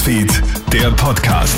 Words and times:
Newsfeed, 0.00 0.42
der 0.72 0.90
Podcast. 0.92 1.54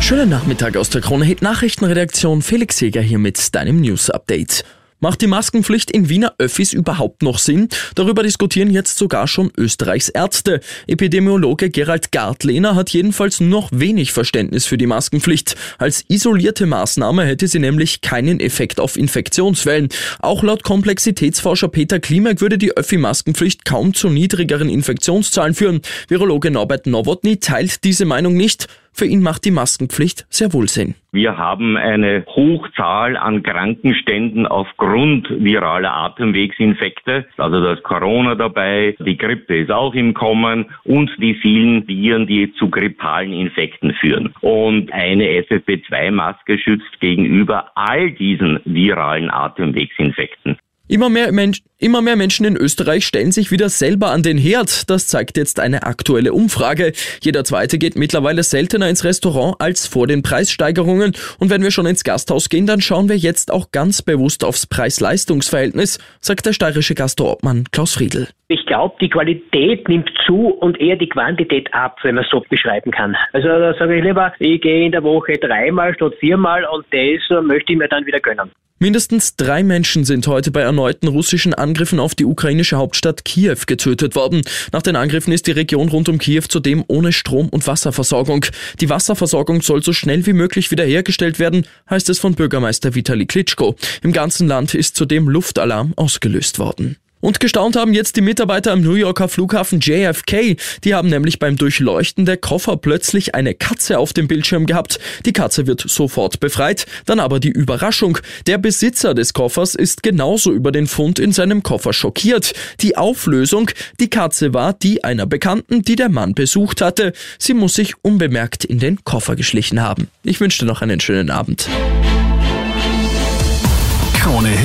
Schönen 0.00 0.30
Nachmittag 0.30 0.78
aus 0.78 0.88
der 0.88 1.02
Krone 1.02 1.26
Hit 1.26 1.42
Nachrichtenredaktion. 1.42 2.40
Felix 2.40 2.80
Jäger 2.80 3.02
hier 3.02 3.18
mit 3.18 3.54
deinem 3.54 3.82
News 3.82 4.08
Update. 4.08 4.64
Macht 5.04 5.20
die 5.20 5.26
Maskenpflicht 5.26 5.90
in 5.90 6.08
Wiener 6.08 6.32
Öffis 6.38 6.72
überhaupt 6.72 7.22
noch 7.22 7.38
Sinn? 7.38 7.68
Darüber 7.94 8.22
diskutieren 8.22 8.70
jetzt 8.70 8.96
sogar 8.96 9.28
schon 9.28 9.52
Österreichs 9.54 10.08
Ärzte. 10.08 10.60
Epidemiologe 10.86 11.68
Gerald 11.68 12.10
Gartlehner 12.10 12.74
hat 12.74 12.88
jedenfalls 12.88 13.38
noch 13.38 13.68
wenig 13.70 14.12
Verständnis 14.12 14.64
für 14.64 14.78
die 14.78 14.86
Maskenpflicht. 14.86 15.56
Als 15.76 16.06
isolierte 16.08 16.64
Maßnahme 16.64 17.26
hätte 17.26 17.48
sie 17.48 17.58
nämlich 17.58 18.00
keinen 18.00 18.40
Effekt 18.40 18.80
auf 18.80 18.96
Infektionswellen. 18.96 19.90
Auch 20.20 20.42
laut 20.42 20.62
Komplexitätsforscher 20.62 21.68
Peter 21.68 22.00
Klimek 22.00 22.40
würde 22.40 22.56
die 22.56 22.74
Öffi-Maskenpflicht 22.74 23.66
kaum 23.66 23.92
zu 23.92 24.08
niedrigeren 24.08 24.70
Infektionszahlen 24.70 25.52
führen. 25.52 25.82
Virologe 26.08 26.50
Norbert 26.50 26.86
Nowotny 26.86 27.40
teilt 27.40 27.84
diese 27.84 28.06
Meinung 28.06 28.38
nicht. 28.38 28.68
Für 28.96 29.06
ihn 29.06 29.22
macht 29.22 29.44
die 29.44 29.50
Maskenpflicht 29.50 30.24
sehr 30.30 30.52
wohl 30.52 30.68
Sinn. 30.68 30.94
Wir 31.10 31.36
haben 31.36 31.76
eine 31.76 32.24
Hochzahl 32.28 33.16
an 33.16 33.42
Krankenständen 33.42 34.46
aufgrund 34.46 35.28
viraler 35.30 35.92
Atemwegsinfekte. 35.92 37.26
Also 37.36 37.60
da 37.60 37.72
ist 37.72 37.82
Corona 37.82 38.36
dabei, 38.36 38.94
die 39.00 39.16
Grippe 39.16 39.58
ist 39.58 39.72
auch 39.72 39.94
im 39.94 40.14
Kommen 40.14 40.66
und 40.84 41.10
die 41.18 41.34
vielen 41.34 41.88
Viren, 41.88 42.28
die 42.28 42.52
zu 42.54 42.70
grippalen 42.70 43.32
Infekten 43.32 43.94
führen. 43.94 44.32
Und 44.42 44.92
eine 44.92 45.24
FFP2-Maske 45.42 46.56
schützt 46.58 47.00
gegenüber 47.00 47.72
all 47.74 48.12
diesen 48.12 48.60
viralen 48.64 49.28
Atemwegsinfekten. 49.28 50.56
Immer 50.86 51.08
mehr, 51.08 51.30
immer 51.78 52.02
mehr 52.02 52.14
Menschen 52.14 52.44
in 52.44 52.58
Österreich 52.58 53.06
stellen 53.06 53.32
sich 53.32 53.50
wieder 53.50 53.70
selber 53.70 54.10
an 54.10 54.22
den 54.22 54.36
Herd. 54.36 54.90
Das 54.90 55.06
zeigt 55.06 55.38
jetzt 55.38 55.58
eine 55.58 55.84
aktuelle 55.84 56.34
Umfrage. 56.34 56.92
Jeder 57.22 57.42
Zweite 57.44 57.78
geht 57.78 57.96
mittlerweile 57.96 58.42
seltener 58.42 58.90
ins 58.90 59.02
Restaurant 59.02 59.56
als 59.60 59.86
vor 59.86 60.06
den 60.06 60.20
Preissteigerungen. 60.20 61.14
Und 61.38 61.50
wenn 61.50 61.62
wir 61.62 61.70
schon 61.70 61.86
ins 61.86 62.04
Gasthaus 62.04 62.50
gehen, 62.50 62.66
dann 62.66 62.82
schauen 62.82 63.08
wir 63.08 63.16
jetzt 63.16 63.50
auch 63.50 63.72
ganz 63.72 64.02
bewusst 64.02 64.44
aufs 64.44 64.66
Preis-Leistungs-Verhältnis, 64.66 65.98
sagt 66.20 66.44
der 66.44 66.52
steirische 66.52 66.94
Gastroobmann 66.94 67.64
Klaus 67.72 67.94
Friedl. 67.94 68.28
Ich 68.48 68.66
glaube, 68.66 68.94
die 69.00 69.08
Qualität 69.08 69.88
nimmt 69.88 70.10
zu 70.26 70.48
und 70.48 70.78
eher 70.78 70.96
die 70.96 71.08
Quantität 71.08 71.72
ab, 71.72 71.96
wenn 72.02 72.16
man 72.16 72.24
es 72.24 72.30
so 72.30 72.44
beschreiben 72.50 72.90
kann. 72.90 73.16
Also 73.32 73.48
da 73.48 73.72
sage 73.78 73.96
ich 73.96 74.04
lieber, 74.04 74.34
ich 74.38 74.60
gehe 74.60 74.84
in 74.84 74.92
der 74.92 75.02
Woche 75.02 75.38
dreimal 75.38 75.94
statt 75.94 76.12
viermal 76.20 76.66
und 76.66 76.84
das 76.90 77.42
möchte 77.42 77.72
ich 77.72 77.78
mir 77.78 77.88
dann 77.88 78.04
wieder 78.04 78.20
gönnen. 78.20 78.50
Mindestens 78.84 79.36
drei 79.36 79.62
Menschen 79.62 80.04
sind 80.04 80.26
heute 80.26 80.50
bei 80.50 80.60
erneuten 80.60 81.08
russischen 81.08 81.54
Angriffen 81.54 81.98
auf 81.98 82.14
die 82.14 82.26
ukrainische 82.26 82.76
Hauptstadt 82.76 83.24
Kiew 83.24 83.56
getötet 83.66 84.14
worden. 84.14 84.42
Nach 84.72 84.82
den 84.82 84.94
Angriffen 84.94 85.32
ist 85.32 85.46
die 85.46 85.52
Region 85.52 85.88
rund 85.88 86.10
um 86.10 86.18
Kiew 86.18 86.42
zudem 86.50 86.84
ohne 86.86 87.14
Strom- 87.14 87.48
und 87.48 87.66
Wasserversorgung. 87.66 88.44
Die 88.82 88.90
Wasserversorgung 88.90 89.62
soll 89.62 89.82
so 89.82 89.94
schnell 89.94 90.26
wie 90.26 90.34
möglich 90.34 90.70
wiederhergestellt 90.70 91.38
werden, 91.38 91.66
heißt 91.88 92.10
es 92.10 92.18
von 92.18 92.34
Bürgermeister 92.34 92.94
Vitali 92.94 93.24
Klitschko. 93.24 93.74
Im 94.02 94.12
ganzen 94.12 94.48
Land 94.48 94.74
ist 94.74 94.96
zudem 94.96 95.30
Luftalarm 95.30 95.94
ausgelöst 95.96 96.58
worden. 96.58 96.98
Und 97.24 97.40
gestaunt 97.40 97.74
haben 97.74 97.94
jetzt 97.94 98.16
die 98.16 98.20
Mitarbeiter 98.20 98.70
am 98.70 98.82
New 98.82 98.92
Yorker 98.92 99.28
Flughafen 99.28 99.80
JFK. 99.80 100.58
Die 100.84 100.94
haben 100.94 101.08
nämlich 101.08 101.38
beim 101.38 101.56
Durchleuchten 101.56 102.26
der 102.26 102.36
Koffer 102.36 102.76
plötzlich 102.76 103.34
eine 103.34 103.54
Katze 103.54 103.98
auf 103.98 104.12
dem 104.12 104.28
Bildschirm 104.28 104.66
gehabt. 104.66 105.00
Die 105.24 105.32
Katze 105.32 105.66
wird 105.66 105.80
sofort 105.88 106.38
befreit. 106.38 106.84
Dann 107.06 107.20
aber 107.20 107.40
die 107.40 107.48
Überraschung. 107.48 108.18
Der 108.46 108.58
Besitzer 108.58 109.14
des 109.14 109.32
Koffers 109.32 109.74
ist 109.74 110.02
genauso 110.02 110.52
über 110.52 110.70
den 110.70 110.86
Fund 110.86 111.18
in 111.18 111.32
seinem 111.32 111.62
Koffer 111.62 111.94
schockiert. 111.94 112.52
Die 112.82 112.98
Auflösung. 112.98 113.70
Die 114.00 114.10
Katze 114.10 114.52
war 114.52 114.74
die 114.74 115.02
einer 115.02 115.24
Bekannten, 115.24 115.80
die 115.80 115.96
der 115.96 116.10
Mann 116.10 116.34
besucht 116.34 116.82
hatte. 116.82 117.14
Sie 117.38 117.54
muss 117.54 117.72
sich 117.72 117.94
unbemerkt 118.02 118.66
in 118.66 118.80
den 118.80 119.02
Koffer 119.02 119.34
geschlichen 119.34 119.80
haben. 119.80 120.08
Ich 120.24 120.40
wünsche 120.40 120.58
dir 120.58 120.66
noch 120.66 120.82
einen 120.82 121.00
schönen 121.00 121.30
Abend. 121.30 121.70